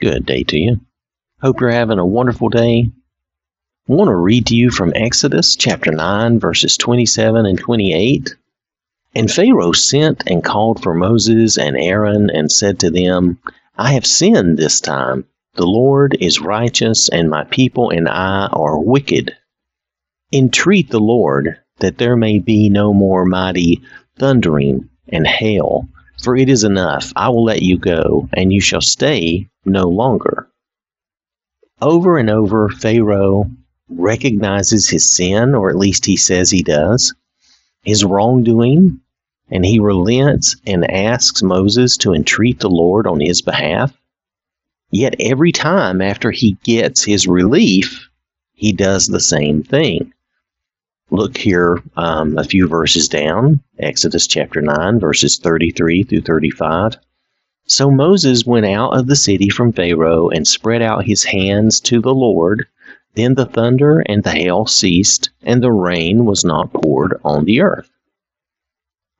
[0.00, 0.80] Good day to you.
[1.42, 2.90] Hope you're having a wonderful day.
[3.86, 8.34] I want to read to you from Exodus chapter 9, verses 27 and 28.
[9.14, 13.40] And Pharaoh sent and called for Moses and Aaron and said to them,
[13.76, 15.26] I have sinned this time.
[15.56, 19.36] The Lord is righteous, and my people and I are wicked.
[20.32, 23.82] Entreat the Lord that there may be no more mighty
[24.18, 25.88] thundering and hail,
[26.22, 27.12] for it is enough.
[27.16, 30.48] I will let you go, and you shall stay no longer.
[31.80, 33.50] Over and over, Pharaoh
[33.88, 37.14] recognizes his sin, or at least he says he does,
[37.82, 39.00] his wrongdoing,
[39.50, 43.92] and he relents and asks Moses to entreat the Lord on his behalf.
[44.90, 48.08] Yet every time after he gets his relief,
[48.54, 50.12] he does the same thing.
[51.12, 56.98] Look here um, a few verses down, Exodus chapter 9, verses 33 through 35.
[57.66, 62.00] So Moses went out of the city from Pharaoh and spread out his hands to
[62.00, 62.66] the Lord.
[63.16, 67.60] Then the thunder and the hail ceased, and the rain was not poured on the
[67.60, 67.90] earth.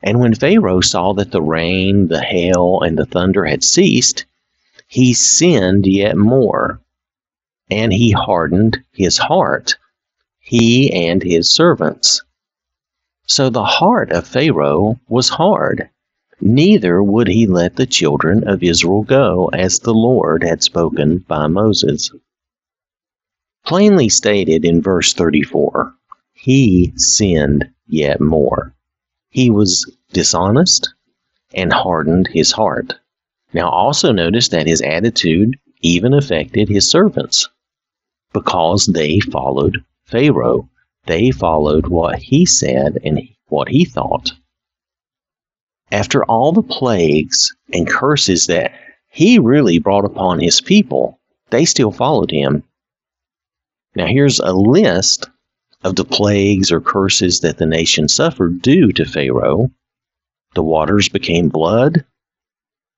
[0.00, 4.26] And when Pharaoh saw that the rain, the hail, and the thunder had ceased,
[4.86, 6.80] he sinned yet more,
[7.68, 9.76] and he hardened his heart
[10.40, 12.22] he and his servants.
[13.26, 15.88] So the heart of Pharaoh was hard,
[16.40, 21.46] neither would he let the children of Israel go, as the Lord had spoken by
[21.46, 22.10] Moses.
[23.64, 25.94] Plainly stated in verse 34,
[26.32, 28.74] he sinned yet more.
[29.28, 30.92] He was dishonest
[31.54, 32.94] and hardened his heart.
[33.52, 37.48] Now also notice that his attitude even affected his servants
[38.32, 40.68] because they followed Pharaoh,
[41.06, 44.32] they followed what he said and what he thought.
[45.92, 48.72] After all the plagues and curses that
[49.08, 52.64] he really brought upon his people, they still followed him.
[53.94, 55.28] Now, here's a list
[55.82, 59.70] of the plagues or curses that the nation suffered due to Pharaoh.
[60.54, 62.04] The waters became blood.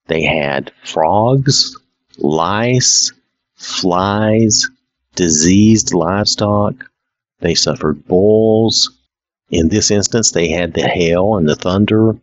[0.06, 1.76] They had frogs,
[2.18, 3.12] lice,
[3.54, 4.68] flies,
[5.14, 6.90] diseased livestock,
[7.42, 8.90] they suffered bulls.
[9.50, 12.16] In this instance, they had the hail and the thunder.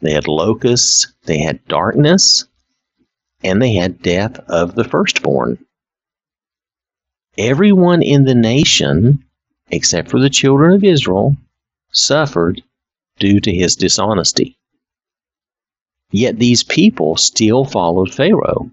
[0.00, 1.12] They had locusts.
[1.24, 2.46] They had darkness.
[3.44, 5.58] And they had death of the firstborn.
[7.36, 9.24] Everyone in the nation,
[9.70, 11.36] except for the children of Israel,
[11.92, 12.62] suffered
[13.18, 14.56] due to his dishonesty.
[16.10, 18.70] Yet these people still followed Pharaoh.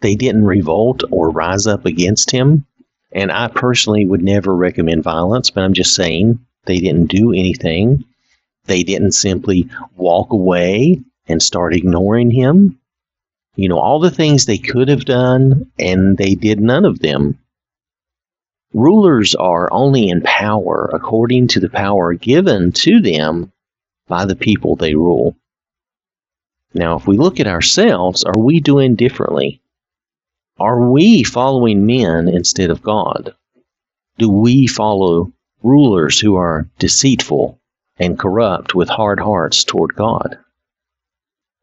[0.00, 2.66] They didn't revolt or rise up against him.
[3.14, 8.04] And I personally would never recommend violence, but I'm just saying they didn't do anything.
[8.66, 12.78] They didn't simply walk away and start ignoring him.
[13.56, 17.38] You know, all the things they could have done, and they did none of them.
[18.72, 23.52] Rulers are only in power according to the power given to them
[24.08, 25.36] by the people they rule.
[26.74, 29.60] Now, if we look at ourselves, are we doing differently?
[30.60, 33.34] Are we following men instead of God?
[34.18, 35.32] Do we follow
[35.64, 37.58] rulers who are deceitful
[37.98, 40.38] and corrupt with hard hearts toward God?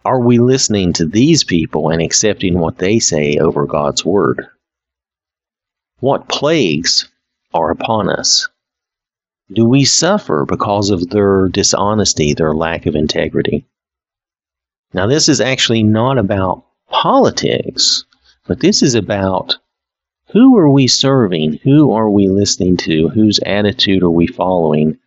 [0.03, 4.47] Are we listening to these people and accepting what they say over God's word?
[6.01, 7.07] What plagues
[7.53, 8.49] are upon us?
[9.53, 13.65] Do we suffer because of their dishonesty, their lack of integrity?
[14.93, 18.03] Now, this is actually not about politics.
[18.51, 19.55] But this is about
[20.31, 21.59] who are we serving?
[21.63, 23.07] Who are we listening to?
[23.07, 24.97] Whose attitude are we following?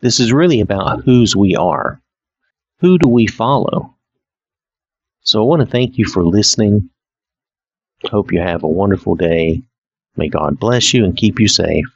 [0.00, 2.02] This is really about whose we are.
[2.80, 3.94] Who do we follow?
[5.20, 6.90] So I want to thank you for listening.
[8.10, 9.62] Hope you have a wonderful day.
[10.16, 11.86] May God bless you and keep you safe.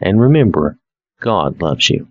[0.00, 0.78] And remember,
[1.20, 2.08] God loves you.